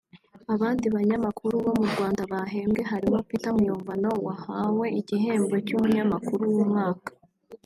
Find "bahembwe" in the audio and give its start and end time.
2.31-2.81